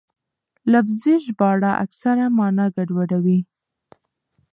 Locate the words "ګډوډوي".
2.75-3.39